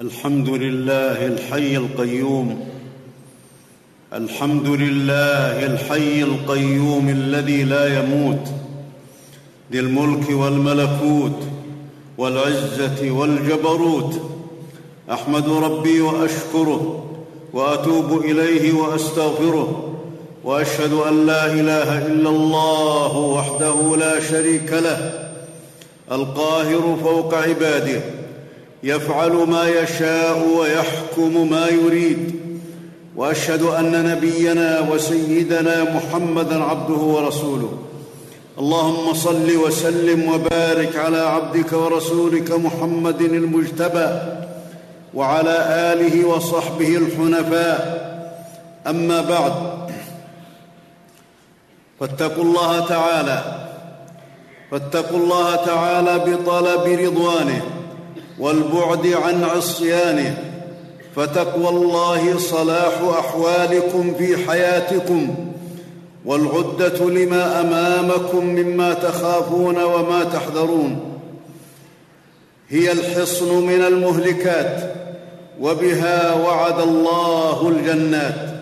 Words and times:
الحمد 0.00 0.48
لله 0.48 1.26
الحي 1.26 1.76
القيوم. 1.76 2.66
الحمد 4.12 4.66
لله 4.66 5.66
الحي 5.66 6.22
القيوم 6.22 7.08
الذي 7.08 7.64
لا 7.64 7.98
يموت. 7.98 8.48
ذي 9.72 9.80
الملك 9.80 10.30
والملكوت 10.30 11.42
والعزة 12.18 13.10
والجبروت. 13.10 14.20
أحمد 15.10 15.48
ربي 15.48 16.00
وأشكره 16.00 17.04
وأتوب 17.52 18.24
إليه 18.24 18.72
وأستغفره 18.72 19.94
وأشهد 20.44 20.92
أن 20.92 21.26
لا 21.26 21.46
إله 21.46 22.06
إلا 22.06 22.30
الله 22.30 23.16
وحده 23.16 23.96
لا 23.96 24.20
شريك 24.20 24.72
له. 24.72 25.28
القاهر 26.12 26.98
فوق 27.04 27.34
عباده. 27.34 28.17
يفعل 28.82 29.32
ما 29.32 29.68
يشاء 29.68 30.48
ويحكم 30.58 31.50
ما 31.50 31.66
يريد. 31.68 32.40
وأشهد 33.16 33.62
أن 33.62 34.04
نبينا 34.06 34.80
وسيدنا 34.80 35.84
محمدا 35.94 36.64
عبده 36.64 36.94
ورسوله. 36.94 37.78
اللهم 38.58 39.14
صل 39.14 39.56
وسلم 39.56 40.28
وبارك 40.28 40.96
على 40.96 41.18
عبدك 41.18 41.72
ورسولك 41.72 42.52
محمد 42.52 43.20
المجتبى 43.20 44.08
وعلى 45.14 45.56
آله 45.92 46.26
وصحبه 46.26 46.96
الحنفاء. 46.96 48.08
أما 48.86 49.20
بعد 49.20 49.52
فاتقوا 52.00 52.44
الله 52.44 52.86
تعالى 52.86 53.42
فاتقوا 54.70 55.18
الله 55.18 55.56
تعالى 55.56 56.18
بطلب 56.18 56.84
رضوانه. 57.00 57.62
والبعد 58.38 59.06
عن 59.06 59.44
عصيانه 59.44 60.44
فتقوى 61.16 61.68
الله 61.68 62.38
صلاح 62.38 63.00
أحوالكم 63.18 64.14
في 64.14 64.50
حياتكم 64.50 65.34
والعدة 66.24 66.98
لما 66.98 67.60
أمامكم 67.60 68.44
مما 68.44 68.94
تخافون 68.94 69.82
وما 69.82 70.24
تحذرون. 70.24 71.18
هي 72.68 72.92
الحصن 72.92 73.66
من 73.66 73.82
المهلكات 73.82 74.94
وبها 75.60 76.34
وعد 76.34 76.80
الله 76.80 77.68
الجنات. 77.68 78.58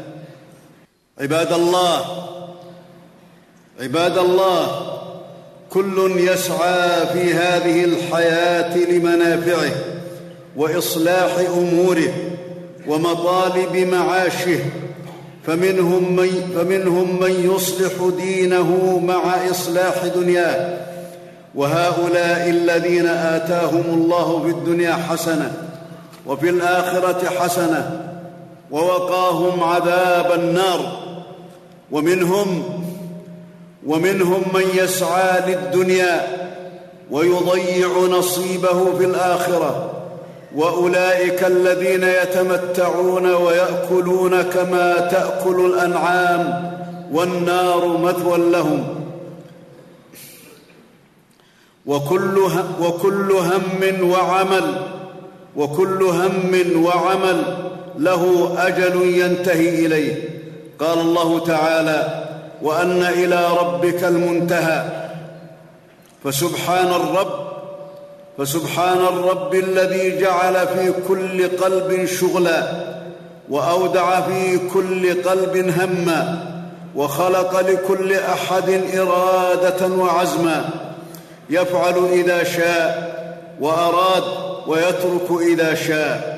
عباد 1.21 1.53
الله 1.53 2.05
عباد 3.81 4.19
الله 4.19 4.96
كل 5.77 6.13
يسعى 6.17 7.07
في 7.13 7.35
هذه 7.35 7.85
الحياة 7.85 8.77
لمنافعه 8.77 9.73
وإصلاح 10.57 11.39
أموره 11.39 12.13
ومطالب 12.89 13.77
معاشه. 13.77 14.59
فمنهم 15.47 16.17
من, 16.17 16.53
فمنهم 16.55 17.21
من 17.21 17.55
يصلح 17.55 17.93
دينه 18.17 19.01
مع 19.05 19.51
إصلاح 19.51 20.07
دنياه. 20.15 20.79
وهؤلاء 21.55 22.51
الذين 22.51 23.07
آتاهم 23.07 23.85
الله 23.89 24.43
في 24.45 24.51
الدنيا 24.51 24.95
حسنة 24.95 25.53
وفي 26.27 26.51
الآخرة 26.51 27.29
حسنة 27.29 28.01
ووقاهم 28.71 29.63
عذاب 29.63 30.33
النار. 30.33 30.99
ومنهم 31.91 32.63
ومنهم 33.87 34.43
من 34.55 34.65
يسعى 34.75 35.41
للدنيا 35.51 36.27
ويضيع 37.11 37.89
نصيبه 37.99 38.97
في 38.99 39.05
الآخرة 39.05 39.93
وأولئك 40.57 41.45
الذين 41.45 42.03
يتمتعون 42.03 43.35
ويأكلون 43.35 44.43
كما 44.43 45.09
تأكل 45.11 45.67
الأنعام 45.67 46.73
والنار 47.13 47.87
مثوى 47.87 48.51
لهم. 48.51 48.85
وكل, 51.87 52.39
وكل 52.81 53.33
هم 53.33 54.11
وعمل 54.11 54.83
وكل 55.57 56.03
هم 56.03 56.85
وعمل 56.85 57.43
له 57.99 58.55
أجل 58.59 59.03
ينتهي 59.19 59.87
إليه. 59.87 60.29
قال 60.79 60.99
الله 60.99 61.39
تعالى 61.39 62.27
وأن 62.63 63.03
إلى 63.03 63.49
ربك 63.61 64.05
المنتهى. 64.05 64.85
فسبحان 66.25 66.87
الرب 66.87 67.47
فسبحان 68.39 68.99
الرب 68.99 69.55
الذي 69.55 70.21
جعل 70.21 70.67
في 70.67 70.93
كل 71.09 71.57
قلب 71.57 72.05
شغلا 72.05 72.63
وأودع 73.51 74.21
في 74.21 74.59
كل 74.75 75.23
قلب 75.23 75.57
هما 75.57 76.39
وخلق 76.97 77.61
لكل 77.61 78.13
أحد 78.13 78.81
إرادة 78.95 79.87
وعزما. 79.87 80.65
يفعل 81.51 82.09
إذا 82.13 82.45
شاء 82.45 83.17
وأراد 83.61 84.25
ويترك 84.67 85.41
إذا 85.41 85.75
شاء. 85.75 86.37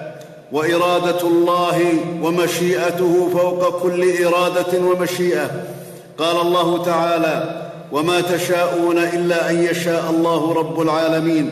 وإرادة 0.53 1.21
الله 1.21 1.95
ومشيئته 2.23 3.31
فوق 3.33 3.83
كل 3.83 4.25
إرادة 4.25 4.79
ومشيئة. 4.79 5.51
قال 6.19 6.41
الله 6.41 6.85
تعالى 6.85 7.69
وما 7.93 8.21
تشاءون 8.21 8.99
إلا 8.99 9.51
أن 9.51 9.63
يشاء 9.63 10.11
الله 10.11 10.53
رب 10.53 10.81
العالمين 10.81 11.51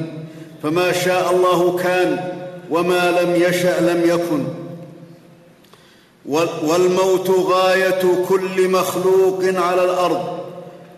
فما 0.63 0.93
شاء 0.93 1.35
الله 1.35 1.79
كان 1.79 2.19
وما 2.71 3.11
لم 3.21 3.35
يشأ 3.35 3.81
لم 3.81 4.11
يكن. 4.11 4.45
والموت 6.63 7.31
غاية 7.31 8.25
كل 8.29 8.69
مخلوق 8.69 9.45
على 9.45 9.85
الأرض 9.85 10.39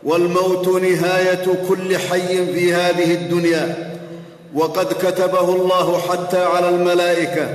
والموت 0.04 0.68
نهاية 0.68 1.44
كل 1.68 1.98
حي 1.98 2.46
في 2.54 2.74
هذه 2.74 3.14
الدنيا. 3.14 3.94
وقد 4.54 4.86
كتبه 4.92 5.54
الله 5.54 5.98
حتى 5.98 6.44
على 6.44 6.68
الملائكة 6.68 7.48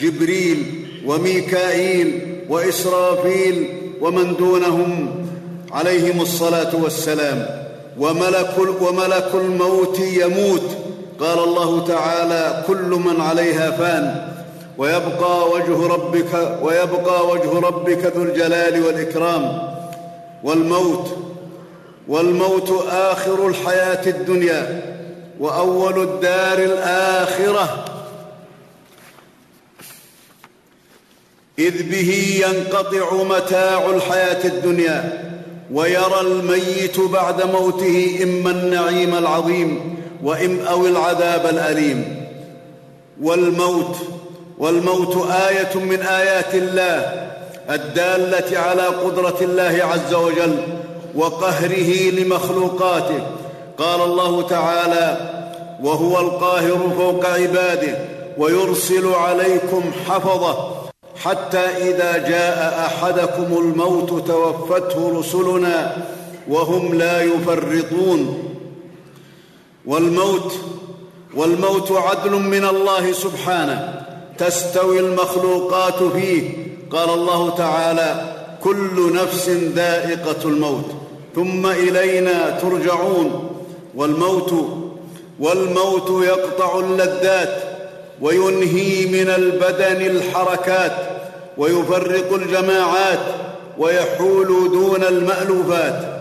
جبريل 0.00 0.86
وميكائيل 1.06 2.36
وإسرافيل 2.48 3.68
ومن 4.00 4.36
دونهم. 4.36 5.25
عليهم 5.76 6.20
الصلاة 6.20 6.76
والسلام. 6.82 7.46
وملك, 7.98 8.54
وملك 8.80 9.30
الموت 9.34 9.98
يموت. 9.98 10.76
قال 11.20 11.38
الله 11.38 11.86
تعالى 11.86 12.64
كل 12.66 12.76
من 12.76 13.20
عليها 13.20 13.70
فان. 13.70 14.28
ويبقى 14.78 15.50
وجه 15.50 15.86
ربك 15.86 16.58
ويبقى 16.62 17.26
وجه 17.26 17.60
ربك 17.60 18.16
ذو 18.16 18.22
الجلال 18.22 18.82
والإكرام. 18.86 19.72
والموت 20.44 21.16
والموت 22.08 22.84
آخر 22.90 23.48
الحياة 23.48 24.06
الدنيا. 24.06 24.82
وأول 25.40 26.02
الدار 26.02 26.58
الآخرة. 26.58 27.84
إذ 31.58 31.82
به 31.90 32.42
ينقطع 32.46 33.22
متاع 33.22 33.86
الحياة 33.90 34.44
الدنيا. 34.44 35.25
ويرى 35.72 36.20
الميت 36.20 37.00
بعد 37.00 37.42
موته 37.42 38.18
اما 38.22 38.50
النعيم 38.50 39.18
العظيم 39.18 39.96
وإم 40.22 40.60
أو 40.60 40.86
العذاب 40.86 41.46
الأليم. 41.46 42.26
والموت 43.22 43.96
والموت 44.58 45.30
آية 45.30 45.74
من 45.74 46.02
آيات 46.02 46.54
الله 46.54 47.28
الدالة 47.70 48.58
على 48.58 48.82
قدرة 48.82 49.36
الله 49.40 49.84
عز 49.84 50.14
وجل 50.14 50.58
وقهره 51.14 52.10
لمخلوقاته. 52.10 53.26
قال 53.78 54.00
الله 54.00 54.42
تعالى 54.42 55.16
وهو 55.82 56.20
القاهر 56.20 56.90
فوق 56.98 57.26
عباده 57.26 57.98
ويرسل 58.38 59.06
عليكم 59.06 59.82
حفظه 60.08 60.85
حتى 61.22 61.58
إذا 61.58 62.28
جاء 62.28 62.86
أحدكم 62.86 63.58
الموت 63.58 64.28
توفته 64.28 65.18
رسلنا 65.18 65.96
وهم 66.48 66.94
لا 66.94 67.22
يفرطون. 67.22 68.42
والموت 69.86 70.52
والموت 71.34 71.92
عدل 71.92 72.30
من 72.30 72.64
الله 72.64 73.12
سبحانه. 73.12 74.02
تستوي 74.38 75.00
المخلوقات 75.00 76.02
فيه. 76.02 76.50
قال 76.90 77.10
الله 77.10 77.50
تعالى 77.50 78.34
كل 78.62 79.14
نفس 79.14 79.48
ذائقة 79.48 80.44
الموت. 80.44 80.90
ثم 81.34 81.66
إلينا 81.66 82.50
ترجعون. 82.50 83.50
والموت 83.94 84.54
والموت 85.40 86.24
يقطع 86.24 86.78
اللذات. 86.78 87.65
وينهي 88.20 89.06
من 89.06 89.30
البدن 89.30 90.16
الحركات 90.16 90.92
ويفرق 91.58 92.34
الجماعات 92.34 93.18
ويحول 93.78 94.46
دون 94.72 95.04
المألوفات. 95.04 96.16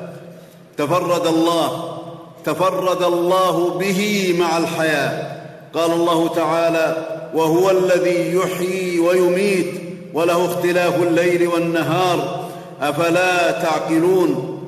تفرد 0.77 1.27
الله 1.27 1.97
تفرد 2.45 3.03
الله 3.03 3.69
به 3.69 4.36
مع 4.39 4.57
الحياة. 4.57 5.36
قال 5.74 5.92
الله 5.92 6.27
تعالى 6.27 6.97
وهو 7.33 7.71
الذي 7.71 8.36
يحيي 8.36 9.00
ويميت 9.00 9.81
وله 10.13 10.45
اختلاف 10.45 11.03
الليل 11.03 11.48
والنهار. 11.48 12.50
أفلا 12.81 13.51
تعقلون؟ 13.51 14.62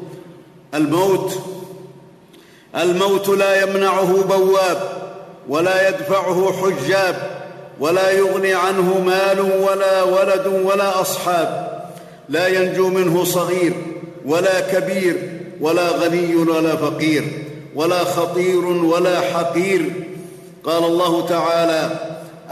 الموت 0.75 1.39
الموت 2.75 3.29
لا 3.29 3.63
يمنعه 3.63 4.23
بواب. 4.29 4.96
ولا 5.49 5.89
يدفعه 5.89 6.53
حجاب 6.53 7.15
ولا 7.79 8.11
يغني 8.11 8.53
عنه 8.53 8.99
مال 9.05 9.39
ولا 9.41 10.03
ولد 10.03 10.47
ولا 10.47 11.01
أصحاب. 11.01 11.81
لا 12.29 12.47
ينجو 12.47 12.89
منه 12.89 13.23
صغير 13.23 13.73
ولا 14.25 14.59
كبير 14.59 15.15
ولا 15.61 15.89
غني 15.89 16.35
ولا 16.35 16.75
فقير 16.75 17.23
ولا 17.75 18.03
خطير 18.03 18.65
ولا 18.65 19.19
حقير. 19.19 19.93
قال 20.63 20.83
الله 20.83 21.27
تعالى 21.27 21.89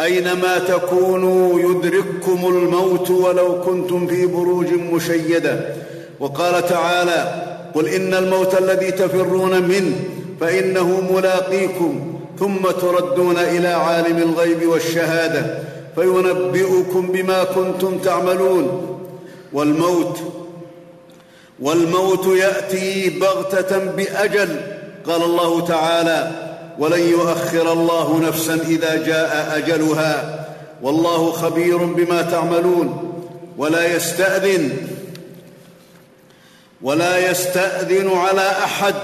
أينما 0.01 0.59
تكونوا 0.59 1.59
يدرككم 1.59 2.47
الموت 2.47 3.11
ولو 3.11 3.61
كنتم 3.61 4.07
في 4.07 4.25
بروج 4.25 4.67
مشيدة. 4.67 5.75
وقال 6.19 6.67
تعالى 6.67 7.43
قل 7.75 7.87
إن 7.87 8.13
الموت 8.13 8.57
الذي 8.61 8.91
تفرون 8.91 9.61
منه 9.61 9.95
فإنه 10.39 11.01
ملاقيكم. 11.13 12.14
ثم 12.39 12.71
تردون 12.81 13.37
إلى 13.37 13.67
عالم 13.67 14.17
الغيب 14.17 14.69
والشهادة 14.69 15.59
فينبئكم 15.95 17.11
بما 17.11 17.43
كنتم 17.43 17.97
تعملون. 17.97 18.91
والموت 19.53 20.19
والموت 21.59 22.25
يأتي 22.27 23.09
بغتة 23.09 23.77
بأجل 23.77 24.61
قال 25.07 25.23
الله 25.23 25.65
تعالى 25.67 26.31
ولن 26.79 26.99
يؤخر 26.99 27.71
الله 27.71 28.19
نفسا 28.19 28.53
إذا 28.53 28.95
جاء 28.95 29.57
أجلها 29.57 30.45
والله 30.81 31.31
خبير 31.31 31.77
بما 31.77 32.21
تعملون. 32.21 33.11
ولا 33.57 33.95
يستأذن 33.95 34.77
ولا 36.81 37.31
يستأذن 37.31 38.09
على 38.09 38.49
أحد 38.49 38.95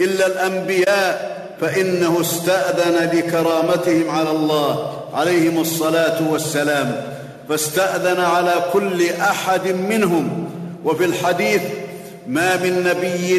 إلا 0.00 0.26
الأنبياء 0.26 1.32
فإنه 1.62 2.20
استأذن 2.20 3.10
لكرامتهم 3.18 4.10
على 4.10 4.30
الله 4.30 4.92
عليهم 5.14 5.60
الصلاة 5.60 6.30
والسلام. 6.30 7.04
فاستأذن 7.48 8.20
على 8.20 8.54
كل 8.72 9.06
أحد 9.10 9.68
منهم. 9.68 10.48
وفي 10.84 11.04
الحديث 11.04 11.62
ما 12.26 12.56
من 12.56 12.84
نبي 12.84 13.38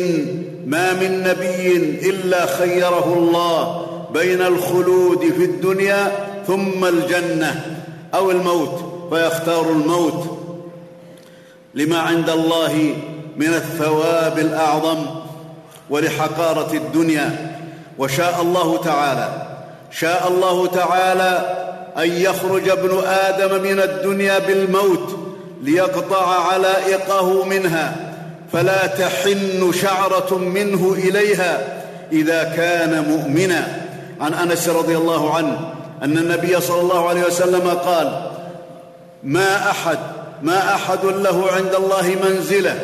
ما 0.66 0.94
من 0.94 1.24
نبي 1.24 1.76
إلا 2.10 2.46
خيره 2.46 3.14
الله 3.18 3.86
بين 4.14 4.42
الخلود 4.42 5.20
في 5.20 5.46
الدنيا 5.46 6.12
ثم 6.48 6.86
الجنة 6.86 7.80
أو 8.14 8.32
الموت 8.32 8.94
فيختار 9.14 9.70
الموت. 9.70 10.40
لما 11.76 12.00
عند 12.00 12.30
الله 12.30 12.96
من 13.38 13.48
الثواب 13.48 14.40
الأعظم 14.40 15.06
ولحقارة 15.90 16.74
الدنيا 16.74 17.53
وشاء 17.98 18.42
الله 18.42 18.78
تعالى. 18.84 19.30
شاء 19.92 20.28
الله 20.28 20.68
تعالى 20.68 21.56
أن 21.98 22.12
يخرج 22.12 22.70
ابن 22.70 23.04
آدم 23.08 23.62
من 23.64 23.80
الدنيا 23.80 24.40
بالموت 24.40 25.18
ليقطع 25.64 26.54
علائقه 26.54 27.46
منها 27.46 27.96
فلا 28.54 28.88
تحن 28.88 29.72
شعرة 29.82 30.38
منه 30.38 30.94
إليها 30.94 31.58
إذا 32.12 32.44
كان 32.44 33.10
مؤمنا. 33.10 33.68
عن 34.22 34.34
أنس 34.34 34.70
رضي 34.70 34.98
الله 34.98 35.36
عنه 35.36 35.74
أن 36.04 36.18
النبي 36.18 36.62
صلى 36.62 36.82
الله 36.82 37.10
عليه 37.10 37.24
وسلم 37.24 37.70
قال 37.70 38.32
ما 39.24 39.70
أحد 39.70 39.98
ما 40.42 40.76
أحد 40.76 41.06
له 41.06 41.52
عند 41.52 41.76
الله 41.76 42.16
منزلة 42.24 42.80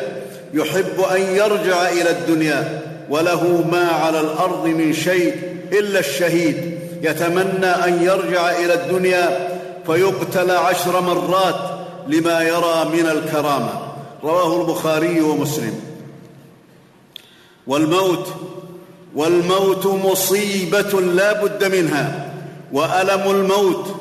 يحب 0.54 1.00
أن 1.14 1.20
يرجع 1.20 1.88
إلى 1.88 2.10
الدنيا. 2.10 2.80
وله 3.10 3.64
ما 3.72 3.88
على 3.88 4.20
الأرض 4.20 4.66
من 4.66 4.92
شيء 4.92 5.34
إلا 5.72 5.98
الشهيد. 5.98 6.78
يتمنى 7.02 7.66
أن 7.66 8.02
يرجع 8.02 8.50
إلى 8.50 8.74
الدنيا 8.74 9.58
فيقتل 9.86 10.50
عشر 10.50 11.00
مرات 11.00 11.70
لما 12.08 12.42
يرى 12.42 12.84
من 12.92 13.06
الكرامة. 13.06 13.72
رواه 14.24 14.60
البخاري 14.60 15.20
ومسلم. 15.20 15.80
والموت 17.66 18.28
والموت 19.14 19.86
مصيبة 19.86 21.00
لا 21.00 21.44
بد 21.44 21.64
منها. 21.64 22.32
وألم 22.72 23.30
الموت 23.30 23.94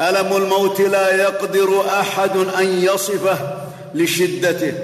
ألم 0.00 0.36
الموت 0.36 0.80
لا 0.80 1.16
يقدر 1.16 1.80
أحد 2.00 2.36
أن 2.36 2.82
يصفه 2.82 3.38
لشدته. 3.94 4.74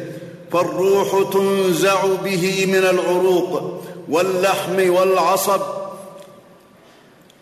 فالروح 0.52 1.30
تنزع 1.32 2.04
به 2.24 2.66
من 2.66 2.74
العروق 2.74 3.80
واللحم 4.08 4.94
والعصب 4.94 5.60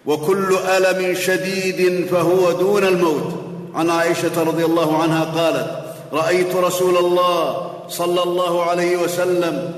وكل 0.06 0.56
ألم 0.76 1.14
شديد 1.14 2.06
فهو 2.06 2.52
دون 2.52 2.84
الموت. 2.84 3.48
عن 3.74 3.90
عائشة 3.90 4.42
رضي 4.42 4.64
الله 4.64 5.02
عنها 5.02 5.24
قالت 5.24 5.84
رأيت 6.12 6.56
رسول 6.56 6.96
الله 6.96 7.70
صلى 7.88 8.22
الله 8.22 8.62
عليه 8.62 8.96
وسلم 8.96 9.74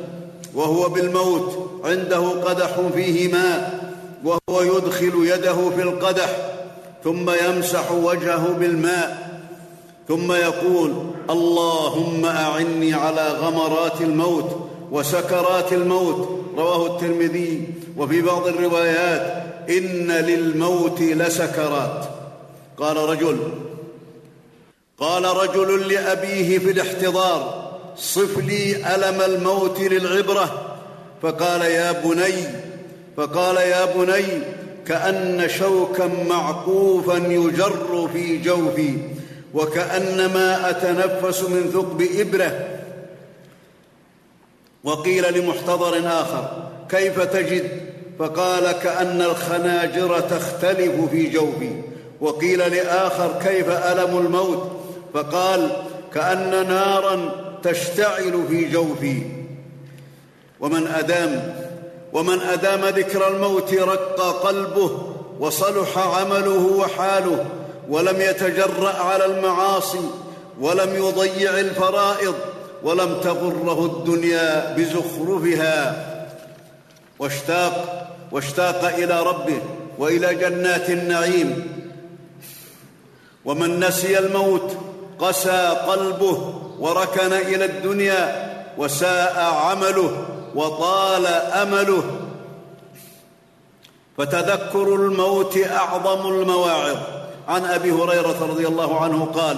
وهو 0.54 0.88
بالموت 0.88 1.68
عنده 1.84 2.28
قدح 2.44 2.80
فيه 2.94 3.32
ماء 3.32 3.90
وهو 4.24 4.62
يدخل 4.62 5.12
يده 5.16 5.70
في 5.76 5.82
القدح 5.82 6.36
ثم 7.04 7.30
يمسح 7.30 7.92
وجهه 7.92 8.56
بالماء 8.58 9.29
ثم 10.10 10.32
يقول 10.32 10.92
اللهم 11.30 12.24
أعني 12.26 12.94
على 12.94 13.28
غمرات 13.28 14.00
الموت 14.00 14.68
وسكرات 14.90 15.72
الموت 15.72 16.28
رواه 16.56 16.86
الترمذي 16.86 17.68
وفي 17.96 18.22
بعض 18.22 18.46
الروايات 18.46 19.44
إن 19.68 20.12
للموت 20.12 21.00
لسكرات 21.00 22.04
قال 22.76 22.96
رجل 22.96 23.38
قال 24.98 25.24
رجل 25.24 25.92
لأبيه 25.92 26.58
في 26.58 26.70
الاحتضار 26.70 27.70
صف 27.96 28.38
لي 28.38 28.76
ألم 28.94 29.20
الموت 29.20 29.80
للعبرة. 29.80 30.76
فقال 31.22 31.60
يا 31.60 31.92
بني 31.92 32.34
فقال 33.16 33.56
يا 33.56 33.84
بني 33.84 34.42
كأن 34.86 35.48
شوكا 35.48 36.10
معقوفا 36.28 37.16
يجر 37.16 38.08
في 38.12 38.38
جوفي. 38.38 39.19
وكأنما 39.54 40.70
أتنفس 40.70 41.42
من 41.42 41.70
ثقب 41.72 42.08
إبرة. 42.20 42.80
وقيل 44.84 45.38
لمحتضر 45.38 45.98
آخر 46.06 46.68
كيف 46.88 47.20
تجد؟ 47.20 47.90
فقال 48.18 48.72
كأن 48.72 49.22
الخناجر 49.22 50.20
تختلف 50.20 51.10
في 51.10 51.28
جوفي. 51.28 51.82
وقيل 52.20 52.58
لآخر 52.58 53.40
كيف 53.44 53.68
ألم 53.68 54.18
الموت؟ 54.18 54.70
فقال 55.14 55.70
كأن 56.14 56.68
نارا 56.68 57.30
تشتعل 57.62 58.44
في 58.48 58.68
جوفي. 58.68 59.22
ومن 60.60 60.86
أدام 60.86 61.54
ومن 62.12 62.40
أدام 62.40 62.84
ذكر 62.84 63.28
الموت 63.28 63.74
رق 63.74 64.20
قلبه 64.20 65.14
وصلح 65.40 65.98
عمله 65.98 66.66
وحاله. 66.66 67.46
ولم 67.90 68.20
يتجرأ 68.20 69.02
على 69.02 69.24
المعاصي 69.24 70.10
ولم 70.60 70.94
يضيع 70.94 71.60
الفرائض 71.60 72.34
ولم 72.82 73.20
تغره 73.20 73.86
الدنيا 73.86 74.74
بزخرفها. 74.74 76.06
واشتاق 77.18 78.06
واشتاق 78.32 78.84
إلى 78.84 79.22
ربه 79.22 79.60
وإلى 79.98 80.34
جنات 80.34 80.90
النعيم. 80.90 81.80
ومن 83.44 83.80
نسي 83.80 84.18
الموت 84.18 84.76
قسى 85.18 85.76
قلبه 85.88 86.54
وركن 86.78 87.32
إلى 87.32 87.64
الدنيا 87.64 88.50
وساء 88.78 89.40
عمله 89.40 90.24
وطال 90.54 91.26
أمله. 91.26 92.04
فتذكر 94.18 94.94
الموت 94.94 95.58
أعظم 95.66 96.28
المواعظ. 96.28 97.19
عن 97.48 97.64
أبي 97.64 97.92
هريرة 97.92 98.46
رضي 98.50 98.66
الله 98.66 99.00
عنه 99.00 99.24
قال 99.24 99.56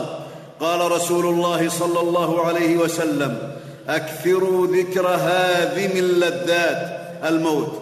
قال 0.61 0.93
رسول 0.93 1.27
الله 1.27 1.69
صلى 1.69 2.01
الله 2.01 2.47
عليه 2.47 2.77
وسلم 2.77 3.39
أكثروا 3.89 4.67
ذكر 4.67 5.07
هادم 5.07 5.97
اللذات 5.97 7.01
الموت. 7.25 7.73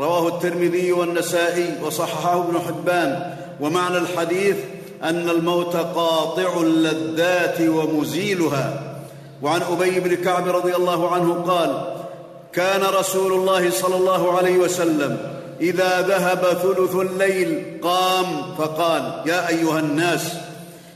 رواه 0.00 0.28
الترمذي 0.28 0.92
والنسائي 0.92 1.78
وصححه 1.84 2.38
ابن 2.38 2.58
حبان. 2.58 3.36
ومعنى 3.60 3.98
الحديث 3.98 4.56
أن 5.02 5.30
الموت 5.30 5.76
قاطع 5.76 6.60
اللذات 6.60 7.60
ومزيلها. 7.60 8.94
وعن 9.42 9.62
أبي 9.62 10.00
بن 10.00 10.14
كعب 10.14 10.48
رضي 10.48 10.76
الله 10.76 11.10
عنه 11.10 11.34
قال 11.34 11.84
كان 12.52 12.82
رسول 12.82 13.32
الله 13.32 13.70
صلى 13.70 13.96
الله 13.96 14.36
عليه 14.38 14.58
وسلم 14.58 15.31
إذا 15.62 16.00
ذهب 16.00 16.58
ثلث 16.62 16.94
الليل 16.94 17.78
قام 17.82 18.54
فقال 18.58 19.22
يا 19.26 19.48
أيها 19.48 19.78
الناس 19.78 20.32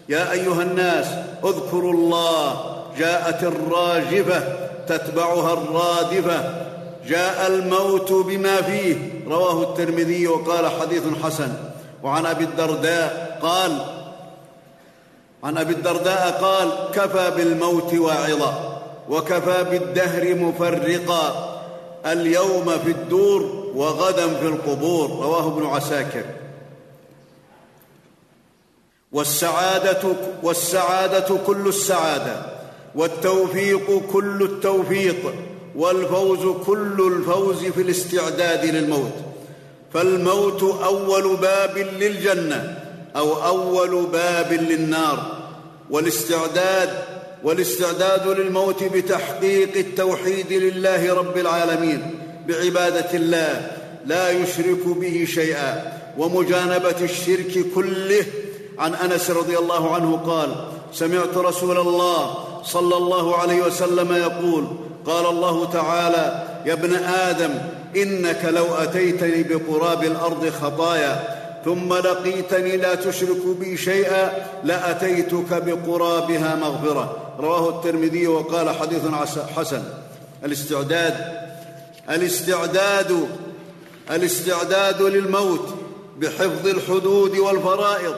يا 0.08 0.32
أيها 0.32 0.62
الناس 0.62 1.06
اذكروا 1.44 1.92
الله 1.92 2.76
جاءت 2.99 3.42
الراجفة 3.42 4.42
تتبعها 4.88 5.52
الرادفة 5.52 6.66
جاء 7.08 7.46
الموت 7.46 8.12
بما 8.12 8.62
فيه 8.62 8.94
رواه 9.28 9.62
الترمذي 9.62 10.26
وقال 10.26 10.70
حديث 10.80 11.02
حسن. 11.25 11.52
وعن 12.02 12.26
أبي 12.26 12.44
الدرداء 12.44 13.38
قال 13.42 13.78
عن 15.44 15.58
أبي 15.58 15.73
الدرداء 15.73 16.30
قال 16.42 16.68
كفى 16.94 17.30
بالموت 17.37 17.94
واعظا 17.94 18.82
وكفى 19.08 19.64
بالدهر 19.64 20.35
مفرقا 20.35 21.56
اليوم 22.06 22.73
في 22.85 22.90
الدور 22.90 23.65
وغدا 23.76 24.35
في 24.35 24.47
القبور 24.47 25.11
رواه 25.11 25.47
ابن 25.47 25.66
عساكر. 25.66 26.25
والسعادة 29.12 30.02
والسعادة 30.42 31.37
كل 31.47 31.68
السعادة 31.68 32.47
والتوفيق 32.95 34.02
كل 34.12 34.42
التوفيق 34.42 35.35
والفوز 35.76 36.64
كل 36.66 37.12
الفوز 37.12 37.64
في 37.64 37.83
الاستعداد 37.83 38.64
للموت. 38.64 39.12
فالموت 39.95 40.62
أول 40.62 41.37
باب 41.37 41.78
للجنة 41.78 42.78
أو 43.16 43.47
أول 43.47 44.06
باب 44.06 44.52
للنار. 44.52 45.18
والاستعداد 45.90 46.90
والاستعداد 47.45 48.28
للموت 48.28 48.85
بتحقيق 48.85 49.76
التوحيد 49.76 50.52
لله 50.52 51.14
رب 51.14 51.37
العالمين. 51.38 52.25
بعبادة 52.48 53.10
الله 53.14 53.70
لا 54.06 54.30
يشرك 54.30 54.86
به 54.86 55.26
شيئا. 55.34 55.92
ومجانبة 56.18 57.00
الشرك 57.00 57.64
كله 57.74 58.26
عن 58.78 58.94
أنس 58.94 59.30
رضي 59.30 59.58
الله 59.58 59.94
عنه 59.94 60.16
قال 60.26 60.54
سمعت 60.92 61.36
رسول 61.36 61.78
الله 61.78 62.34
صلى 62.64 62.96
الله 62.96 63.36
عليه 63.36 63.62
وسلم 63.62 64.12
يقول 64.12 64.66
قال 65.06 65.26
الله 65.26 65.70
تعالى 65.70 66.44
يا 66.66 66.72
ابن 66.72 66.94
آدم 66.94 67.50
إنك 67.96 68.44
لو 68.44 68.74
أتيتني 68.74 69.42
بقراب 69.42 70.04
الأرض 70.04 70.48
خطايا 70.60 71.36
ثم 71.64 71.94
لقيتني 71.94 72.76
لا 72.76 72.94
تشرك 72.94 73.46
بي 73.60 73.76
شيئا 73.76 74.32
لأتيتك 74.64 75.62
بقرابها 75.62 76.54
مغفرة. 76.54 77.16
رواه 77.40 77.68
الترمذي 77.68 78.26
وقال 78.26 78.70
حديث 78.70 79.02
حسن. 79.56 79.82
الاستعداد 80.44 81.45
الاستعداد 82.10 83.28
الاستعداد 84.10 85.02
للموت 85.02 85.75
بحفظ 86.20 86.66
الحدود 86.66 87.38
والفرائض. 87.38 88.14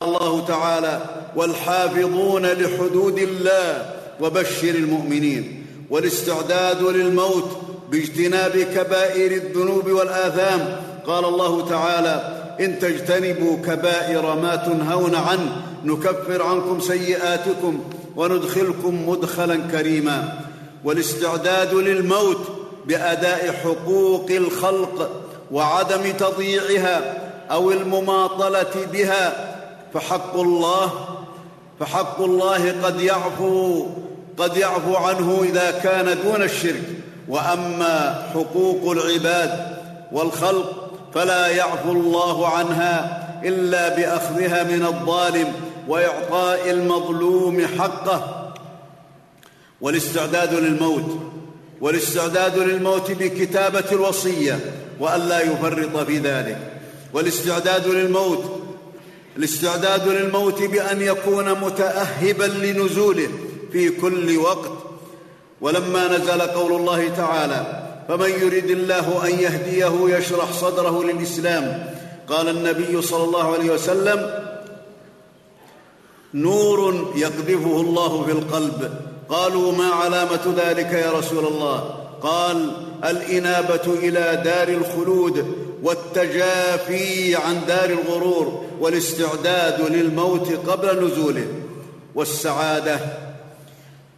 قال 0.00 0.08
الله 0.08 0.46
تعالى 0.46 1.00
والحافظون 1.36 2.46
لحدود 2.46 3.18
الله 3.18 3.94
وبشر 4.20 4.68
المؤمنين. 4.68 5.66
والاستعداد 5.90 6.82
للموت 6.82 7.48
باجتناب 7.90 8.58
كبائر 8.74 9.32
الذنوب 9.32 9.90
والآثام. 9.90 10.82
قال 11.06 11.24
الله 11.24 11.68
تعالى 11.68 12.42
إن 12.60 12.78
تجتنبوا 12.78 13.56
كبائر 13.56 14.34
ما 14.34 14.56
تنهون 14.56 15.14
عنه 15.14 15.62
نكفر 15.84 16.42
عنكم 16.42 16.80
سيئاتكم 16.80 17.84
وندخلكم 18.16 19.08
مدخلا 19.08 19.56
كريما. 19.56 20.38
والاستعداد 20.84 21.74
للموت 21.74 22.65
بأداء 22.86 23.52
حقوق 23.52 24.26
الخلق 24.30 25.10
وعدم 25.52 26.12
تضييعها 26.18 27.22
أو 27.50 27.70
المماطلة 27.70 28.86
بها 28.92 29.52
فحق 29.94 30.36
الله 30.36 30.92
فحق 31.80 32.20
الله 32.20 32.82
قد 32.82 33.00
يعفو 33.00 33.86
قد 34.38 34.56
يعفو 34.56 34.96
عنه 34.96 35.40
إذا 35.42 35.70
كان 35.70 36.18
دون 36.24 36.42
الشرك. 36.42 36.82
وأما 37.28 38.22
حقوق 38.34 38.90
العباد 38.90 39.76
والخلق 40.12 40.90
فلا 41.14 41.46
يعفو 41.46 41.92
الله 41.92 42.48
عنها 42.48 43.22
إلا 43.44 43.88
بأخذها 43.88 44.62
من 44.62 44.86
الظالم 44.86 45.52
وإعطاء 45.88 46.70
المظلوم 46.70 47.66
حقه. 47.78 48.52
والاستعداد 49.80 50.54
للموت. 50.54 51.35
والاستعداد 51.80 52.58
للموت 52.58 53.10
بكتابة 53.10 53.84
الوصية 53.92 54.60
والا 55.00 55.40
يفرط 55.40 55.96
في 56.06 56.18
ذلك 56.18 56.58
والاستعداد 57.12 57.86
للموت 57.86 58.44
الاستعداد 59.36 60.08
للموت 60.08 60.62
بأن 60.62 61.02
يكون 61.02 61.60
متاهبا 61.60 62.44
لنزوله 62.44 63.28
في 63.72 63.90
كل 63.90 64.36
وقت. 64.36 64.70
ولما 65.60 66.18
نزل 66.18 66.40
قول 66.40 66.72
الله 66.72 67.08
تعالى 67.08 67.82
فمن 68.08 68.30
يرد 68.30 68.70
الله 68.70 69.26
أن 69.26 69.40
يهديه 69.40 70.16
يشرح 70.16 70.52
صدره 70.52 71.04
للإسلام 71.04 71.94
قال 72.28 72.48
النبي 72.48 73.02
صلى 73.02 73.24
الله 73.24 73.54
عليه 73.54 73.70
وسلم 73.70 74.46
نور 76.34 77.12
يقذفه 77.16 77.80
الله 77.80 78.24
في 78.24 78.32
القلب 78.32 79.05
قالوا 79.28 79.72
ما 79.72 79.88
علامة 79.88 80.54
ذلك 80.56 80.92
يا 80.92 81.12
رسول 81.12 81.46
الله؟ 81.46 81.94
قال 82.22 82.70
الإنابة 83.04 83.86
إلى 83.86 84.42
دار 84.44 84.68
الخلود 84.68 85.46
والتجافي 85.82 87.36
عن 87.36 87.60
دار 87.68 87.90
الغرور 87.90 88.64
والاستعداد 88.80 89.80
للموت 89.80 90.52
قبل 90.68 91.06
نزوله. 91.06 91.46
والسعادة 92.14 93.00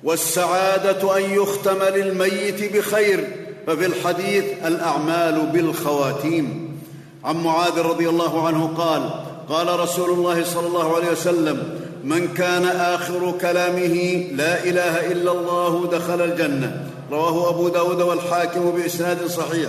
والسعادة 0.05 1.17
أن 1.17 1.23
يختم 1.23 1.83
للميت 1.83 2.77
بخير 2.77 3.29
ففي 3.67 3.87
الحديث 3.87 4.45
الأعمال 4.65 5.47
بالخواتيم. 5.47 6.79
عن 7.25 7.37
معاذ 7.37 7.79
رضي 7.79 8.09
الله 8.09 8.47
عنه 8.47 8.67
قال 8.79 9.11
قال 9.49 9.81
رسول 9.81 10.11
الله 10.11 10.45
صلى 10.45 10.67
الله 10.67 10.97
عليه 10.97 11.11
وسلم 11.13 11.81
من 12.05 12.29
كان 12.29 12.65
آخر 12.65 13.35
كلامه 13.41 14.27
لا 14.33 14.65
إله 14.65 15.13
إلا 15.13 15.33
الله 15.33 15.89
دخل 15.93 16.21
الجنة. 16.21 16.87
رواه 17.11 17.51
أبو 17.51 17.69
داود 17.69 18.01
والحاكم 18.01 18.71
بإسناد 18.71 19.27
صحيح. 19.27 19.69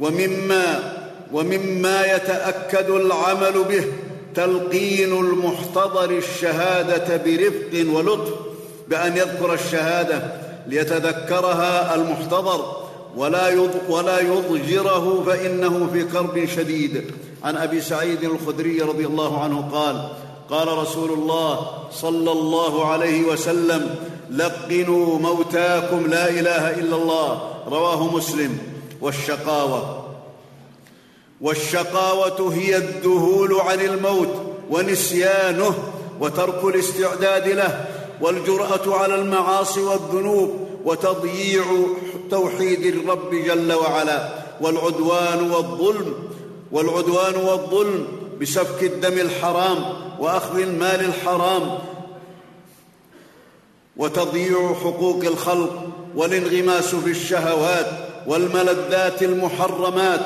ومما 0.00 0.96
ومما 1.32 2.04
يتأكد 2.14 2.90
العمل 2.90 3.64
به 3.68 3.84
تلقين 4.34 5.12
المحتضر 5.12 6.10
الشهادة 6.10 7.16
برفق 7.16 7.94
ولطف 7.94 8.34
بأن 8.88 9.16
يذكر 9.16 9.54
الشهادة 9.54 10.22
ليتذكرها 10.66 11.94
المحتضر 11.94 12.76
ولا 13.16 13.68
ولا 13.88 14.20
يضجره 14.20 15.22
فإنه 15.26 15.88
في 15.92 16.04
كرب 16.04 16.46
شديد. 16.56 17.04
عن 17.44 17.56
أبي 17.56 17.80
سعيد 17.80 18.24
الخدري 18.24 18.80
رضي 18.80 19.06
الله 19.06 19.42
عنه 19.42 19.68
قال 19.72 20.08
قال 20.50 20.78
رسول 20.78 21.10
الله 21.10 21.70
صلى 21.92 22.32
الله 22.32 22.86
عليه 22.86 23.22
وسلم 23.22 23.94
لقنوا 24.30 25.18
موتاكم 25.18 26.06
لا 26.06 26.28
إله 26.30 26.70
إلا 26.70 26.96
الله. 26.96 27.40
رواه 27.66 28.16
مسلم. 28.16 28.58
والشقاوة. 29.00 30.04
والشقاوة 31.40 32.54
هي 32.54 32.76
الذهول 32.76 33.54
عن 33.60 33.80
الموت 33.80 34.28
ونسيانه 34.70 35.74
وترك 36.20 36.64
الاستعداد 36.64 37.48
له 37.48 37.84
والجرأة 38.20 38.94
على 38.94 39.14
المعاصي 39.14 39.80
والذنوب 39.82 40.68
وتضييع 40.84 41.64
توحيد 42.30 42.86
الرب 42.86 43.34
جل 43.34 43.72
وعلا 43.72 44.28
والعدوان 44.60 45.50
والظلم 45.50 46.14
والعدوان 46.72 47.34
والظلم 47.36 48.19
بسفك 48.40 48.82
الدم 48.82 49.12
الحرام 49.12 49.78
وأخذ 50.18 50.58
المال 50.60 51.04
الحرام. 51.04 51.78
وتضييع 53.96 54.74
حقوق 54.74 55.24
الخلق 55.24 55.88
والانغماس 56.16 56.94
في 56.94 57.10
الشهوات 57.10 57.86
والملذات 58.26 59.22
المحرمات 59.22 60.20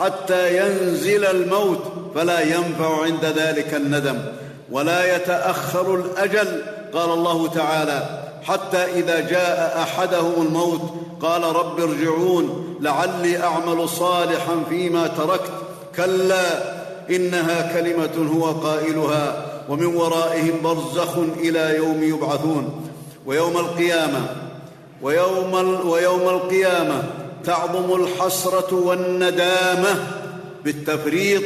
حتى 0.00 0.56
ينزل 0.56 1.24
الموت 1.24 1.82
فلا 2.14 2.40
ينفع 2.40 3.02
عند 3.02 3.24
ذلك 3.24 3.74
الندم 3.74 4.18
ولا 4.70 5.16
يتأخر 5.16 5.94
الأجل 5.94 6.62
قال 6.94 7.10
الله 7.10 7.48
تعالى. 7.48 8.24
حتى 8.44 8.84
إذا 8.84 9.20
جاء 9.20 9.82
أحدهم 9.82 10.32
الموت 10.46 10.80
قال 11.20 11.42
رب 11.42 11.80
ارجعون 11.80 12.76
لعلي 12.80 13.42
أعمل 13.42 13.88
صالحا 13.88 14.62
فيما 14.68 15.06
تركت. 15.06 15.52
كلا 15.96 16.77
إنها 17.10 17.72
كلمة 17.72 18.30
هو 18.34 18.44
قائلها 18.44 19.46
ومن 19.68 19.86
ورائهم 19.86 20.62
برزخ 20.62 21.18
إلى 21.18 21.76
يوم 21.76 22.02
يبعثون. 22.02 22.88
ويوم 23.26 23.56
القيامة 23.56 24.26
ويوم, 25.02 25.54
ويوم 25.88 26.28
القيامة 26.28 27.02
تعظم 27.44 28.02
الحسرة 28.02 28.74
والندامة 28.74 30.06
بالتفريط 30.64 31.42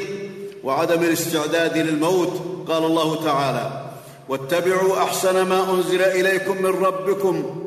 وعدم 0.65 1.03
الاستعداد 1.03 1.79
للموت 1.79 2.33
قال 2.69 2.85
الله 2.85 3.25
تعالى 3.25 3.83
واتبعوا 4.29 5.03
أحسن 5.03 5.43
ما 5.43 5.71
أنزل 5.75 6.03
إليكم 6.03 6.63
من 6.63 6.85
ربكم 6.85 7.65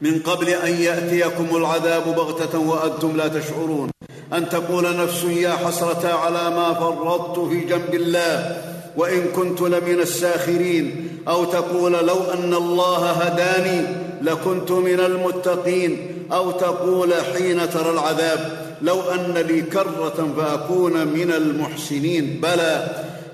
من 0.00 0.18
قبل 0.18 0.48
أن 0.48 0.74
يأتيكم 0.74 1.56
العذاب 1.56 2.14
بغتة 2.14 2.58
وأنتم 2.58 3.16
لا 3.16 3.28
تشعرون. 3.28 3.95
أن 4.32 4.48
تقول 4.48 4.96
نفس 4.96 5.24
يا 5.24 5.50
حسرة 5.50 6.12
على 6.12 6.56
ما 6.56 6.74
فرطت 6.74 7.38
في 7.48 7.60
جنب 7.60 7.94
الله 7.94 8.62
وإن 8.96 9.24
كنت 9.36 9.60
لمن 9.60 10.00
الساخرين. 10.00 11.08
أو 11.28 11.44
تقول 11.44 11.92
لو 11.92 12.16
أن 12.34 12.54
الله 12.54 13.10
هداني 13.10 13.86
لكنت 14.22 14.70
من 14.70 15.00
المتقين. 15.00 16.12
أو 16.32 16.50
تقول 16.50 17.14
حين 17.14 17.70
ترى 17.70 17.90
العذاب 17.90 18.66
لو 18.82 19.00
أن 19.00 19.34
لي 19.34 19.62
كرة 19.62 20.28
فأكون 20.36 20.92
من 20.92 21.32
المحسنين. 21.32 22.40
بلى 22.42 22.88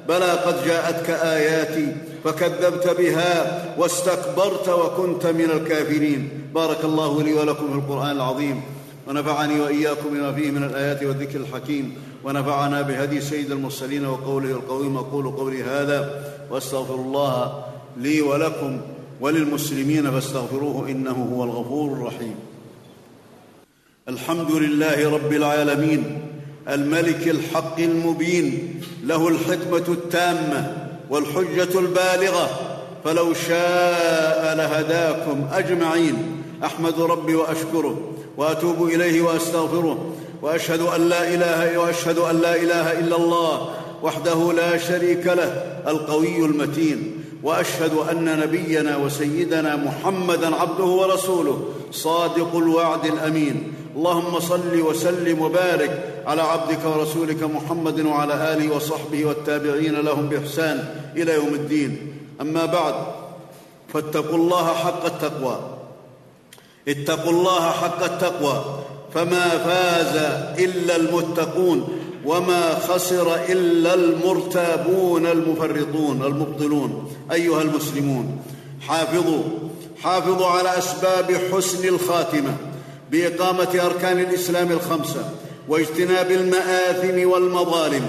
بلى 0.09 0.31
قد 0.31 0.65
جاءتك 0.67 1.11
آياتي 1.11 1.87
فكذبت 2.25 2.97
بها 2.99 3.65
واستكبرت 3.79 4.69
وكنت 4.69 5.27
من 5.27 5.51
الكافرين. 5.51 6.29
بارك 6.55 6.85
الله 6.85 7.23
لي 7.23 7.35
ولكم 7.35 7.69
في 7.73 7.79
القرآن 7.79 8.11
العظيم. 8.11 8.63
ونفعني 9.09 9.61
وإياكم 9.61 10.09
بما 10.11 10.33
فيه 10.33 10.51
من 10.51 10.65
الآيات 10.65 11.03
والذكر 11.03 11.41
الحكيم. 11.41 11.95
ونفعنا 12.25 12.83
بهدي 12.83 13.21
سيد 13.21 13.51
المرسلين 13.51 14.07
وقوله 14.07 14.51
القويم 14.51 14.97
أقول 14.97 15.31
قولي 15.31 15.63
هذا 15.63 16.25
وأستغفر 16.51 16.95
الله 16.95 17.65
لي 17.97 18.21
ولكم 18.21 18.81
وللمسلمين 19.21 20.11
فاستغفروه 20.11 20.89
إنه 20.89 21.29
هو 21.35 21.45
الغفور 21.45 21.93
الرحيم. 21.93 22.35
الحمد 24.09 24.53
لله 24.53 25.11
رب 25.11 25.33
العالمين 25.33 26.21
الملك 26.69 27.29
الحق 27.29 27.81
المبين 27.81 28.81
له 29.05 29.29
الحكمة 29.29 29.85
التامة 29.89 30.89
والحجة 31.11 31.79
البالغة 31.79 32.51
فلو 33.05 33.35
شاء 33.35 34.57
لهداكم 34.57 35.49
أجمعين. 35.53 36.43
أحمد 36.65 37.01
ربي 37.01 37.35
وأشكره. 37.35 38.13
وأتوب 38.37 38.83
إليه 38.83 39.23
وأستغفره 39.23 40.13
وأشهد 40.43 40.81
أن 40.81 41.09
لا 41.09 41.35
إله 41.35 41.79
وأشهد 41.79 42.19
أن 42.19 42.41
لا 42.41 42.57
إله 42.57 42.99
إلا 42.99 43.17
الله 43.17 43.71
وحده 44.03 44.53
لا 44.53 44.79
شريك 44.79 45.27
له 45.27 45.83
القوي 45.87 46.37
المتين 46.37 47.25
وأشهد 47.43 47.93
أن 48.11 48.41
نبينا 48.41 48.97
وسيدنا 48.97 49.77
محمدا 49.77 50.57
عبده 50.57 50.85
ورسوله 50.85 51.65
صادق 51.93 52.57
الوعد 52.57 53.07
الأمين. 53.07 53.73
اللهم 53.97 54.41
صل 54.41 54.81
وسلم 54.81 55.43
وبارك 55.43 56.23
على 56.27 56.43
عبدك 56.43 56.79
ورسولك 56.85 57.43
محمد 57.43 58.01
وعلى 58.01 58.35
آله 58.53 58.77
وصحبه 58.77 59.25
والتابعين 59.25 59.95
لهم 59.95 60.29
بإحسان 60.29 60.95
إلى 61.17 61.35
يوم 61.35 61.55
الدين. 61.55 62.19
أما 62.41 62.67
بعد 62.67 62.95
فاتقوا 63.95 64.37
الله 64.37 64.67
حق 64.67 65.05
التقوى. 65.05 65.72
اتقوا 66.89 67.33
الله 67.33 67.71
حق 67.71 68.05
التقوى 68.05 68.65
فما 69.15 69.49
فاز 69.49 70.17
إلا 70.65 70.97
المتقون 70.97 71.89
وما 72.25 72.75
خسر 72.75 73.35
إلا 73.49 73.95
المرتابون 73.95 75.27
المفرطون 75.27 76.23
المبطلون. 76.23 77.13
أيها 77.33 77.63
المسلمون 77.63 78.39
حافظوا 78.81 79.43
حافظوا 80.03 80.47
على 80.47 80.79
أسباب 80.79 81.41
حسن 81.53 81.89
الخاتمة 81.89 82.57
بإقامة 83.11 83.81
أركان 83.87 84.21
الإسلام 84.21 84.73
الخمسة 84.73 85.25
واجتناب 85.69 86.31
المآثم 86.31 87.31
والمظالم 87.31 88.07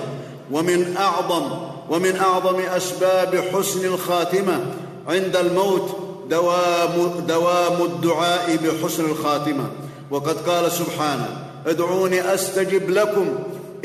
ومن 0.52 0.98
أعظم 0.98 1.44
ومن 1.90 2.16
أعظم 2.16 2.60
أسباب 2.60 3.44
حسن 3.54 3.86
الخاتمة 3.86 4.60
عند 5.08 5.36
الموت 5.36 6.03
دوام 6.30 7.26
دوام 7.28 7.82
الدعاء 7.82 8.56
بحسن 8.56 9.06
الخاتمة. 9.06 9.66
وقد 10.12 10.38
قال 10.50 10.72
سبحانه 10.72 11.28
ادعوني 11.68 12.34
أستجب 12.34 12.90
لكم. 12.90 13.28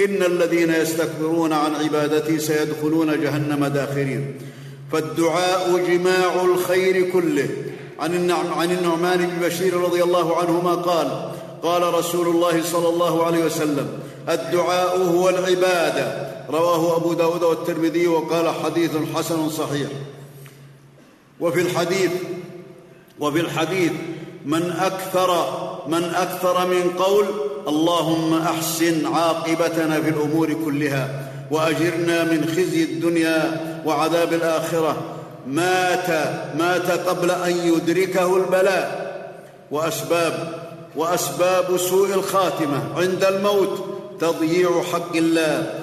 إن 0.00 0.22
الذين 0.22 0.70
يستكبرون 0.70 1.52
عن 1.52 1.74
عبادتي 1.74 2.38
سيدخلون 2.38 3.20
جهنم 3.20 3.66
داخرين. 3.66 4.40
فالدعاء 4.92 5.78
جماع 5.88 6.44
الخير 6.44 7.10
كله. 7.10 7.48
عن 8.00 8.30
عن 8.30 8.70
النعمان 8.70 9.18
بن 9.18 9.48
بشير 9.48 9.74
رضي 9.74 10.02
الله 10.02 10.36
عنهما 10.36 10.74
قال 10.74 11.30
قال 11.62 11.94
رسول 11.94 12.26
الله 12.26 12.62
صلى 12.62 12.88
الله 12.88 13.26
عليه 13.26 13.44
وسلم 13.44 13.88
الدعاء 14.28 14.98
هو 14.98 15.28
العبادة. 15.28 16.28
رواه 16.50 16.96
أبو 16.96 17.12
داود 17.12 17.42
والترمذي 17.42 18.06
وقال 18.06 18.48
حديث 18.48 18.90
حسن 19.14 19.48
صحيح. 19.48 19.88
وفي 21.40 21.61
الحديث 21.61 22.11
وفي 23.20 23.40
الحديث 23.40 23.92
من 24.44 24.72
أكثر 24.81 25.48
من 25.88 26.05
أكثر 26.05 26.66
من 26.66 26.90
قول 26.98 27.27
اللهم 27.68 28.35
أحسن 28.35 29.07
عاقبتنا 29.07 30.01
في 30.01 30.09
الأمور 30.09 30.53
كلها 30.64 31.31
وأجرنا 31.51 32.24
من 32.24 32.44
خزي 32.57 32.83
الدنيا 32.85 33.61
وعذاب 33.87 34.33
الآخرة. 34.33 34.96
مات 35.46 36.09
مات 36.59 36.90
قبل 36.90 37.31
أن 37.31 37.51
يدركه 37.51 38.37
البلاء. 38.37 39.09
وأسباب 39.70 40.53
وأسباب 40.96 41.77
سوء 41.77 42.14
الخاتمة 42.14 42.83
عند 42.96 43.24
الموت 43.24 43.85
تضييع 44.20 44.83
حق 44.92 45.16
الله 45.16 45.74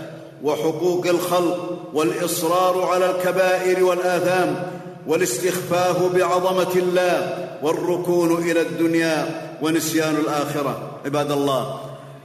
وحقوق 0.44 1.08
الخلق 1.08 1.90
والإصرار 1.94 2.82
على 2.82 3.10
الكبائر 3.12 3.84
والآثام 3.84 4.75
والاستخفاف 5.08 6.16
بعظمة 6.16 6.74
الله 6.76 7.48
والركون 7.64 8.32
إلى 8.44 8.62
الدنيا 8.62 9.42
ونسيان 9.62 10.16
الآخرة. 10.16 10.80
عباد 11.06 11.32
الله 11.32 11.80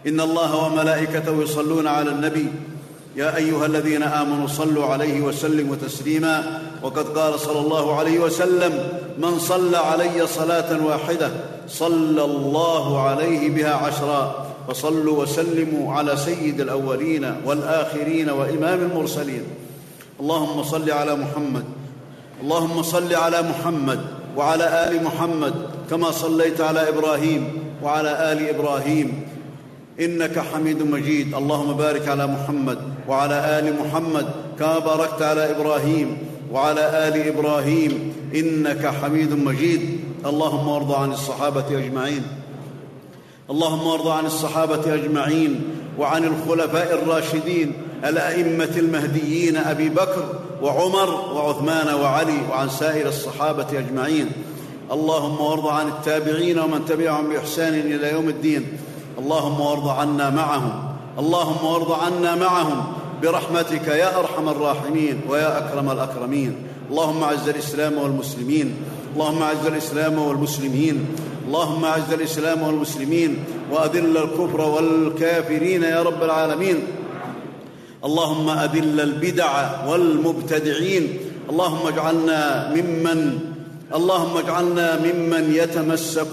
إن 0.07 0.21
الله 0.21 0.65
وملائكته 0.65 1.43
يصلون 1.43 1.87
على 1.87 2.11
النبي. 2.11 2.47
يا 3.17 3.37
أيها 3.37 3.67
الذين 3.67 4.03
آمنوا 4.03 4.47
صلوا 4.47 4.85
عليه 4.85 5.21
وسلموا 5.21 5.77
تسليما. 5.77 6.63
وقد 6.83 7.19
قال 7.19 7.41
صلى 7.41 7.61
الله 7.61 7.99
عليه 7.99 8.19
وسلم 8.19 8.89
من 9.19 9.39
صلى 9.39 9.77
علي 9.77 10.27
صلاة 10.27 10.87
واحدة 10.87 11.31
صلى 11.69 12.25
الله 12.25 13.01
عليه 13.01 13.51
بها 13.51 13.75
عشرا. 13.75 14.47
فصلوا 14.69 15.23
وسلموا 15.23 15.95
على 15.95 16.17
سيد 16.17 16.61
الأولين 16.61 17.35
والآخرين 17.45 18.31
وإمام 18.31 18.81
المرسلين. 18.81 19.45
اللهم 20.21 20.63
صل 20.63 20.91
على 20.91 21.15
محمد 21.17 21.65
اللهم 22.43 22.83
صل 22.83 23.15
على 23.15 23.43
محمد 23.43 24.01
وعلى 24.37 24.89
آل 24.89 25.05
محمد 25.05 25.55
كما 25.91 26.11
صليت 26.11 26.61
على 26.61 26.89
إبراهيم 26.89 27.49
وعلى 27.83 28.33
آل 28.33 28.49
إبراهيم. 28.49 29.23
إنك 30.01 30.39
حميد 30.39 30.83
مجيد. 30.83 31.35
اللهم 31.35 31.73
بارك 31.73 32.09
على 32.09 32.27
محمد 32.27 32.79
وعلى 33.09 33.59
آل 33.59 33.75
محمد 33.83 34.27
كما 34.59 34.79
باركت 34.79 35.23
على 35.23 35.51
إبراهيم 35.51 36.19
وعلى 36.53 37.09
آل 37.09 37.29
إبراهيم. 37.29 38.13
إنك 38.35 38.87
حميد 38.87 39.33
مجيد. 39.33 40.01
اللهم 40.27 40.69
وارض 40.69 40.93
عن 40.93 41.13
الصحابة 41.13 41.69
أجمعين. 41.71 42.23
اللهم 43.51 43.87
وارض 43.87 44.09
عن 44.09 44.27
الصحابة 44.27 44.95
أجمعين 44.95 45.61
وعن 45.99 46.25
الخلفاء 46.25 46.95
الراشدين 47.03 47.73
الأئمة 48.05 48.75
المهديين 48.77 49.57
أبي 49.57 49.89
بكر 49.89 50.40
وعمر 50.63 51.11
وعثمان 51.35 51.95
وعلي 51.95 52.39
وعن 52.51 52.69
سائر 52.69 53.09
الصحابة 53.09 53.67
أجمعين. 53.79 54.33
اللهم 54.93 55.41
وارض 55.41 55.67
عن 55.67 55.89
التابعين 55.89 56.59
ومن 56.59 56.85
تبعهم 56.85 57.29
بإحسان 57.29 57.75
إلى 57.75 58.13
يوم 58.13 58.29
الدين. 58.29 58.79
اللهم 59.19 59.61
وارض 59.61 59.89
عنا 59.89 60.31
معهم. 60.31 60.73
اللهم 61.19 61.67
وارض 61.67 61.93
عنا 61.93 62.35
معهم. 62.35 62.93
برحمتك 63.23 63.89
يا 63.89 64.19
أرحم 64.19 64.49
الراحمين 64.49 65.21
ويا 65.29 65.59
أكرم 65.59 65.91
الأكرمين. 65.91 66.57
اللهم 66.91 67.23
أعز 67.23 67.49
الإسلام 67.49 67.99
والمسلمين. 67.99 68.77
اللهم 69.15 69.43
أعز 69.43 69.67
الإسلام 69.67 70.19
والمسلمين. 70.19 71.07
اللهم 71.47 71.85
أعز 71.85 72.13
الإسلام 72.13 72.63
والمسلمين. 72.63 73.45
وأذل 73.73 74.17
الكفر 74.17 74.61
والكافرين 74.61 75.83
يا 75.83 76.03
رب 76.03 76.23
العالمين. 76.23 76.83
اللهم 78.05 78.49
أذل 78.49 79.01
البدع 79.01 79.85
والمبتدعين. 79.89 81.19
اللهم 81.51 81.87
اجعلنا 81.87 82.71
ممن 82.75 83.39
اللهم 83.95 84.37
اجعلنا 84.37 84.99
ممن 85.05 85.55
يتمسك 85.55 86.33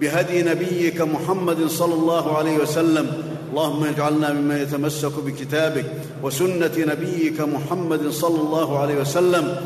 بهدي 0.00 0.42
نبيك 0.42 1.00
محمد 1.00 1.66
صلى 1.66 1.94
الله 1.94 2.38
عليه 2.38 2.56
وسلم. 2.58 3.06
اللهم 3.50 3.84
اجعلنا 3.84 4.32
ممن 4.32 4.56
يتمسك 4.56 5.12
بكتابك 5.26 5.86
وسنة 6.22 6.76
نبيك 6.78 7.40
محمد 7.40 8.08
صلى 8.10 8.40
الله 8.40 8.78
عليه 8.78 8.96
وسلم. 9.00 9.56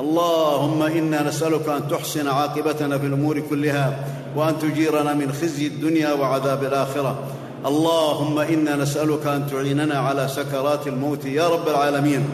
اللهم 0.00 0.82
إنا 0.82 1.28
نسألك 1.28 1.68
أن 1.68 1.88
تحسن 1.88 2.28
عاقبتنا 2.28 2.98
في 2.98 3.06
الأمور 3.06 3.40
كلها 3.50 4.04
وأن 4.36 4.58
تجيرنا 4.58 5.14
من 5.14 5.32
خزي 5.32 5.66
الدنيا 5.66 6.12
وعذاب 6.12 6.64
الآخرة. 6.64 7.18
اللهم 7.66 8.38
إنا 8.38 8.76
نسألك 8.76 9.26
أن 9.26 9.46
تعيننا 9.50 9.98
على 9.98 10.28
سكرات 10.28 10.86
الموت 10.86 11.24
يا 11.24 11.48
رب 11.48 11.68
العالمين. 11.68 12.28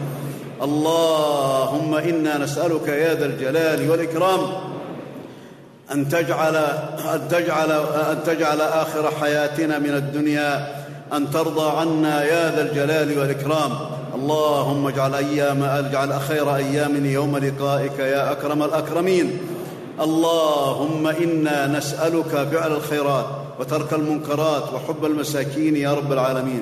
اللهم 0.61 1.95
إنا 1.95 2.37
نسألك 2.37 2.87
يا 2.87 3.13
ذا 3.13 3.25
الجلال 3.25 3.89
والإكرام 3.89 4.39
أن 5.91 6.09
تجعل 6.09 6.55
أن 7.13 7.27
تجعل 7.29 7.71
أن 8.11 8.23
تجعل 8.25 8.61
آخر 8.61 9.11
حياتنا 9.21 9.79
من 9.79 9.89
الدنيا 9.89 10.75
أن 11.13 11.31
ترضى 11.31 11.77
عنا 11.77 12.23
يا 12.23 12.55
ذا 12.55 12.61
الجلال 12.61 13.19
والإكرام. 13.19 13.71
اللهم 14.15 14.87
اجعل 14.87 15.15
أيام 15.15 15.63
اجعل 15.63 16.21
خير 16.21 16.55
أيام 16.55 17.05
يوم 17.05 17.37
لقائك 17.37 17.99
يا 17.99 18.31
أكرم 18.31 18.63
الأكرمين. 18.63 19.37
اللهم 20.01 21.07
إنا 21.07 21.67
نسألك 21.67 22.47
فعل 22.51 22.71
الخيرات. 22.71 23.25
وترك 23.59 23.93
المنكرات 23.93 24.63
وحب 24.73 25.05
المساكين 25.05 25.75
يا 25.75 25.93
رب 25.93 26.11
العالمين. 26.11 26.61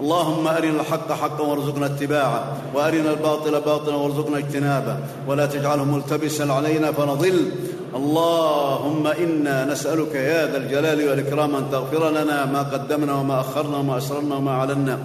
اللهم 0.00 0.48
أرنا 0.48 0.80
الحق 0.80 1.12
حقا 1.12 1.42
وارزقنا 1.44 1.86
اتباعه 1.86 2.56
وأرنا 2.74 3.10
الباطل 3.10 3.60
باطلا 3.60 3.94
وارزقنا 3.94 4.38
اجتنابه 4.38 4.96
ولا 5.28 5.46
تجعله 5.46 5.84
ملتبسا 5.84 6.42
علينا 6.42 6.92
فنضل. 6.92 7.50
اللهم 7.96 9.06
إنا 9.06 9.64
نسألك 9.64 10.14
يا 10.14 10.46
ذا 10.46 10.56
الجلال 10.56 11.08
والإكرام 11.08 11.54
أن 11.56 11.70
تغفر 11.72 12.10
لنا 12.10 12.44
ما 12.44 12.62
قدمنا 12.62 13.14
وما 13.14 13.40
أخرنا 13.40 13.76
وما 13.76 13.98
أسررنا 13.98 14.34
وما 14.34 14.50
أعلنا. 14.50 14.98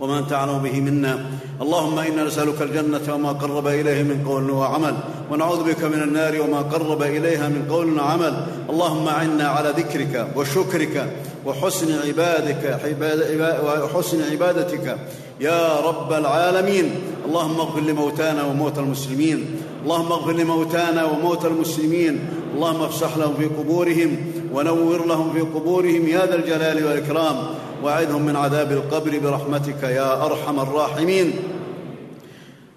وما 0.00 0.18
انت 0.18 0.32
اعلم 0.32 0.58
به 0.58 0.80
منا. 0.80 1.26
اللهم 1.60 1.98
إنا 1.98 2.24
نسألك 2.24 2.62
الجنة 2.62 3.14
وما 3.14 3.32
قرب 3.32 3.66
اليه 3.66 4.02
من 4.02 4.24
قول 4.26 4.50
وعمل 4.50 4.94
ونعوذ 5.30 5.64
بك 5.64 5.84
من 5.84 6.02
النار 6.02 6.40
وما 6.40 6.58
قرب 6.58 7.02
إليها 7.02 7.48
من 7.48 7.66
قول 7.70 7.98
وعمل. 7.98 8.46
اللهم 8.70 9.08
أعنا 9.08 9.48
على 9.48 9.68
ذكرك 9.68 10.26
وشكرك 10.36 11.12
وحسن 11.46 11.98
عبادك 12.06 12.80
وحسن 13.64 14.30
عبادتك. 14.32 14.96
يا 15.40 15.80
رب 15.80 16.12
العالمين. 16.12 16.90
اللهم 17.26 17.60
اغفر 17.60 17.80
لموتانا 17.80 18.44
وموتى 18.44 18.80
المسلمين. 18.80 19.46
اللهم 19.84 20.12
اغفر 20.12 20.32
لموتانا 20.32 21.04
وموتى 21.04 21.46
المسلمين. 21.46 22.18
اللهم 22.54 22.82
افسح 22.82 23.16
لهم 23.16 23.34
في 23.38 23.46
قبورهم 23.46 24.16
ونور 24.52 25.06
لهم 25.06 25.32
في 25.32 25.40
قبورهم. 25.40 26.08
يا 26.08 26.26
ذا 26.26 26.34
الجلال 26.34 26.86
والإكرام. 26.86 27.36
وأعذهم 27.84 28.22
من 28.22 28.36
عذاب 28.36 28.72
القبر 28.72 29.18
برحمتك 29.18 29.82
يا 29.82 30.26
أرحم 30.26 30.60
الراحمين. 30.60 31.32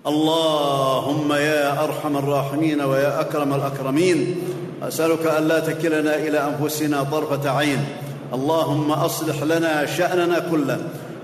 اللهم 0.08 1.34
يا 1.34 1.84
أرحم 1.84 2.18
الراحمين 2.18 2.82
ويا 2.82 3.22
أكرم 3.22 3.54
الأكرمين. 3.54 4.36
أسألك 4.84 5.26
ألا 5.38 5.60
تكلنا 5.60 6.16
إلى 6.16 6.40
أنفسنا 6.50 7.04
طرفة 7.04 7.50
عين. 7.50 7.86
اللهم 8.34 8.92
أصلح 8.92 9.44
لنا 9.44 9.86
شأننا 9.86 10.40
كله. 10.40 10.80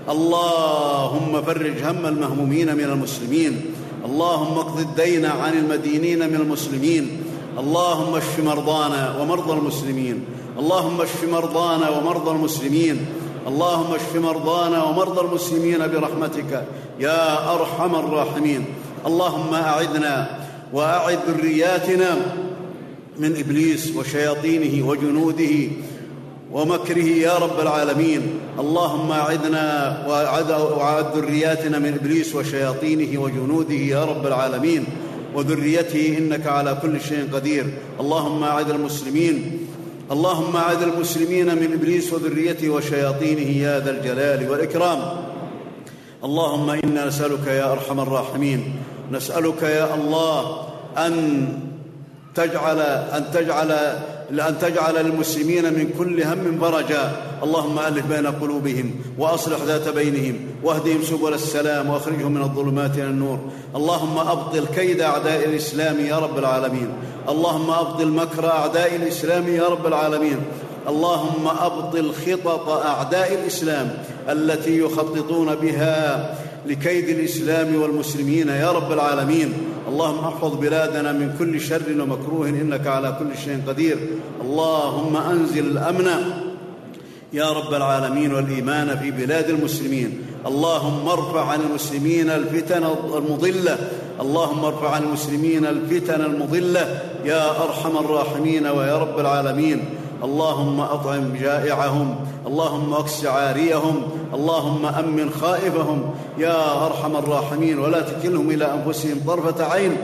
اللهم 0.08 1.42
فرج 1.42 1.84
هم 1.84 2.06
المهمومين 2.06 2.74
من 2.76 2.84
المسلمين. 2.84 3.60
اللهم 4.04 4.58
اقض 4.58 4.78
الدين 4.78 5.26
عن 5.26 5.52
المدينين 5.52 6.18
من 6.18 6.34
المسلمين. 6.34 7.22
اللهم 7.58 8.16
اشف 8.16 8.40
مرضانا 8.44 9.16
ومرضى 9.20 9.52
المسلمين. 9.52 10.24
اللهم 10.58 11.00
اشف 11.00 11.24
مرضانا 11.32 11.90
ومرضى 11.90 12.30
المسلمين. 12.30 13.06
اللهم 13.46 13.94
اشف 13.94 14.16
مرضانا 14.16 14.84
ومرضى 14.84 15.20
المسلمين 15.20 15.78
برحمتك 15.78 16.64
يا 17.00 17.54
أرحم 17.54 17.94
الراحمين. 17.94 18.64
اللهم 19.06 19.54
أعذنا 19.54 20.40
وأعذ 20.72 21.18
ذرياتنا 21.28 22.16
من 23.18 23.36
إبليس 23.36 23.96
وشياطينه 23.96 24.86
وجنوده 24.88 25.70
ومكره 26.52 27.04
يا 27.04 27.38
رب 27.38 27.60
العالمين. 27.60 28.22
اللهم 28.58 29.10
أعذنا 29.12 29.66
وأعذ 30.08 31.18
ذرياتنا 31.18 31.78
من 31.78 31.94
إبليس 31.94 32.34
وشياطينه 32.34 33.20
وجنوده 33.20 33.74
يا 33.74 34.04
رب 34.04 34.26
العالمين. 34.26 34.84
وذريته 35.34 36.18
إنك 36.18 36.46
على 36.46 36.78
كل 36.82 37.00
شيء 37.00 37.28
قدير. 37.32 37.66
اللهم 38.00 38.44
أعذ 38.44 38.70
المسلمين 38.70 39.63
اللهم 40.12 40.56
أعذ 40.56 40.82
المسلمين 40.82 41.46
من 41.46 41.72
إبليس 41.72 42.12
وذريته 42.12 42.70
وشياطينه 42.70 43.56
يا 43.56 43.80
ذا 43.80 43.90
الجلال 43.90 44.50
والإكرام. 44.50 44.98
اللهم 46.24 46.70
إنا 46.70 47.06
نسألك 47.06 47.46
يا 47.46 47.72
أرحم 47.72 48.00
الراحمين. 48.00 48.76
نسألك 49.12 49.62
يا 49.62 49.94
الله 49.94 50.66
أن 50.96 51.14
تجعل 52.34 52.80
أن 53.16 53.24
تجعل 53.32 53.98
لأن 54.34 54.58
تجعل 54.58 54.96
المسلمين 54.96 55.64
من 55.64 55.94
كل 55.98 56.22
هم 56.22 56.58
فرجا 56.60 57.12
اللهم 57.42 57.78
ألف 57.78 58.06
بين 58.06 58.26
قلوبهم 58.26 58.90
وأصلح 59.18 59.58
ذات 59.66 59.88
بينهم 59.88 60.36
واهدهم 60.62 61.02
سبل 61.02 61.34
السلام 61.34 61.90
وأخرجهم 61.90 62.32
من 62.32 62.42
الظلمات 62.42 62.94
إلى 62.94 63.04
النور. 63.04 63.38
اللهم 63.76 64.18
أبطل 64.18 64.66
كيد 64.74 65.00
أعداء 65.00 65.48
الإسلام 65.48 66.00
يا 66.00 66.18
رب 66.18 66.38
العالمين. 66.38 66.88
اللهم 67.28 67.70
أبطل 67.70 68.08
مكر 68.08 68.46
أعداء 68.50 68.96
الإسلام 68.96 69.48
يا 69.48 69.68
رب 69.68 69.86
العالمين. 69.86 70.38
اللهم 70.88 71.48
أبطل 71.60 72.12
خطط 72.26 72.68
أعداء 72.68 73.34
الإسلام 73.34 73.98
التي 74.28 74.78
يخططون 74.78 75.54
بها 75.54 76.34
لكيد 76.66 77.08
الإسلام 77.08 77.82
والمسلمين 77.82 78.48
يا 78.48 78.72
رب 78.72 78.92
العالمين. 78.92 79.52
اللهم 79.94 80.24
احفظ 80.24 80.54
بلادنا 80.54 81.12
من 81.12 81.34
كل 81.38 81.60
شر 81.60 82.02
ومكروه 82.02 82.48
إنك 82.48 82.86
على 82.86 83.16
كل 83.18 83.38
شيء 83.44 83.62
قدير. 83.66 83.98
اللهم 84.42 85.16
أنزل 85.16 85.66
الأمن 85.66 86.08
يا 87.32 87.52
رب 87.52 87.74
العالمين 87.74 88.34
والإيمان 88.34 88.98
في 88.98 89.10
بلاد 89.10 89.50
المسلمين. 89.50 90.22
اللهم 90.46 91.08
ارفع 91.08 91.44
عن 91.44 91.60
المسلمين 91.70 92.30
الفتن 92.30 92.84
المضلة. 93.14 93.78
اللهم 94.20 94.64
ارفع 94.64 94.90
عن 94.90 95.02
المسلمين 95.02 95.66
الفتن 95.66 96.20
المضلة. 96.20 97.02
يا 97.24 97.50
أرحم 97.64 97.96
الراحمين 97.96 98.66
ويا 98.66 98.98
رب 98.98 99.20
العالمين. 99.20 99.84
اللهم 100.22 100.80
أطعم 100.80 101.32
جائعهم 101.40 102.16
اللهم 102.46 102.94
أكس 102.94 103.26
عاريهم 103.26 104.02
اللهم 104.34 104.86
أمن 104.86 105.30
خائفهم. 105.30 106.14
يا 106.38 106.86
أرحم 106.86 107.16
الراحمين 107.16 107.78
ولا 107.78 108.00
تكلهم 108.00 108.50
إلى 108.50 108.74
أنفسهم 108.74 109.20
طرفة 109.26 109.64
عين. 109.64 109.96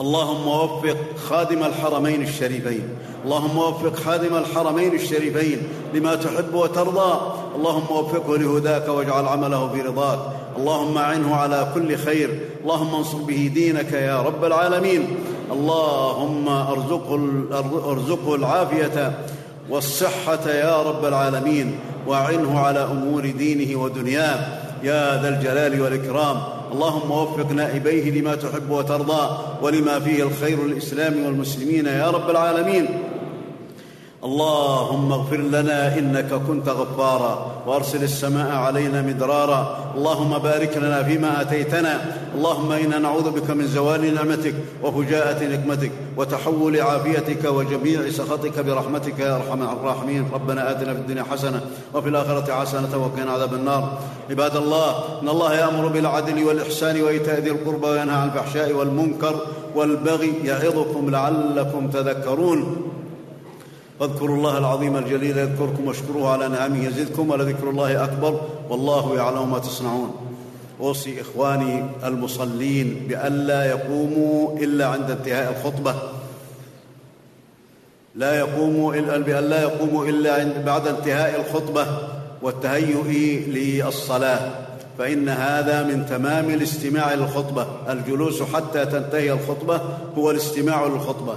اللهم 0.00 0.48
وفق 0.48 0.96
خادم 1.28 1.62
الحرمين 1.62 2.22
الشريفين. 2.22 2.88
اللهم 3.24 3.58
وفق 3.58 3.96
خادم 3.96 4.36
الحرمين 4.36 4.94
الشريفين 4.94 5.58
لما 5.94 6.14
تحب 6.14 6.54
وترضى. 6.54 7.20
اللهم 7.56 7.90
وفقه 7.90 8.36
لهداك 8.38 8.88
واجعل 8.88 9.28
عمله 9.28 9.68
في 9.68 9.80
رضاك. 9.82 10.18
اللهم 10.56 10.98
أعنه 10.98 11.34
على 11.34 11.68
كل 11.74 11.96
خير. 11.96 12.40
اللهم 12.62 12.94
انصر 12.94 13.18
به 13.18 13.50
دينك 13.54 13.92
يا 13.92 14.22
رب 14.22 14.44
العالمين. 14.44 15.16
اللهم 15.52 16.48
ارزقه, 16.48 17.30
أرزقه 17.90 18.34
العافية 18.34 19.12
والصحة 19.70 20.50
يا 20.50 20.82
رب 20.82 21.04
العالمين 21.04 21.78
وأعنه 22.06 22.60
على 22.60 22.84
أمور 22.84 23.26
دينه 23.30 23.80
ودنياه. 23.80 24.38
يا 24.82 25.22
ذا 25.22 25.28
الجلال 25.28 25.80
والإكرام. 25.80 26.36
اللهم 26.72 27.10
وفق 27.10 27.52
نائبيه 27.52 28.20
لما 28.20 28.34
تحب 28.34 28.70
وترضى 28.70 29.38
ولما 29.62 30.00
فيه 30.00 30.22
الخير 30.22 30.66
للإسلام 30.66 31.24
والمسلمين 31.26 31.86
يا 31.86 32.10
رب 32.10 32.30
العالمين. 32.30 32.88
اللهم 34.24 35.12
اغفر 35.12 35.36
لنا 35.36 35.98
إنك 35.98 36.30
كنت 36.48 36.68
غفارا 36.68 37.62
وأرسل 37.66 38.02
السماء 38.02 38.50
علينا 38.52 39.02
مدرارا. 39.02 39.92
اللهم 39.96 40.38
بارك 40.38 40.76
لنا 40.76 41.02
فيما 41.02 41.40
آتيتنا. 41.40 42.00
اللهم 42.34 42.72
إنا 42.72 42.98
نعوذ 42.98 43.30
بك 43.30 43.50
من 43.50 43.66
زوال 43.66 44.14
نعمتك 44.14 44.54
وفجاءة 44.82 45.44
نقمتك 45.44 45.90
وتحول 46.16 46.80
عافيتك 46.80 47.44
وجميع 47.44 48.10
سخطك 48.10 48.60
برحمتك 48.60 49.18
يا 49.18 49.36
أرحم 49.36 49.62
الراحمين. 49.62 50.30
ربنا 50.32 50.70
آتنا 50.70 50.94
في 50.94 51.00
الدنيا 51.00 51.22
حسنة 51.22 51.60
وفي 51.94 52.08
الآخرة 52.08 52.52
حسنة 52.54 52.92
وقنا 53.04 53.30
عذاب 53.30 53.54
النار. 53.54 53.98
عباد 54.30 54.56
الله 54.56 54.90
إن 55.22 55.28
الله 55.28 55.54
يأمر 55.54 55.86
بالعدل 55.86 56.44
والإحسان 56.44 57.02
وإيتاء 57.02 57.40
ذي 57.40 57.50
القربى 57.50 57.86
وينهى 57.86 58.16
عن 58.16 58.28
الفحشاء 58.28 58.72
والمنكر 58.72 59.34
والبغي 59.74 60.32
يعظكم 60.44 61.10
لعلكم 61.10 61.88
تذكرون. 61.88 62.91
فاذكروا 64.02 64.36
الله 64.36 64.58
العظيم 64.58 64.96
الجليل 64.96 65.38
يذكركم 65.38 65.86
واشكروه 65.86 66.30
على 66.30 66.48
نعمه 66.48 66.86
يزدكم 66.86 67.30
ولذكر 67.30 67.70
الله 67.70 68.04
أكبر. 68.04 68.40
والله 68.70 69.16
يعلم 69.16 69.50
ما 69.50 69.58
تصنعون. 69.58 70.14
أوصي 70.80 71.20
إخواني 71.20 71.84
المصلين 72.04 73.06
بألا 73.08 73.64
يقوموا 73.64 74.58
إلا 74.58 74.86
عند 74.86 75.10
انتهاء 75.10 75.52
الخطبة. 75.52 75.94
لا 78.14 78.38
يقوموا 78.38 78.94
إلا 78.94 79.18
بأن 79.18 79.44
لا 79.44 79.62
يقوموا 79.62 80.06
إلا 80.06 80.34
عند 80.34 80.64
بعد 80.66 80.88
انتهاء 80.88 81.40
الخطبة 81.40 81.86
والتهيؤ 82.42 83.06
للصلاة. 83.46 84.50
فإن 84.98 85.28
هذا 85.28 85.82
من 85.82 86.06
تمام 86.06 86.50
الاستماع 86.50 87.14
للخطبة. 87.14 87.66
الجلوس 87.88 88.42
حتى 88.42 88.86
تنتهي 88.86 89.32
الخطبة 89.32 89.80
هو 90.18 90.30
الاستماع 90.30 90.86
للخطبة. 90.86 91.34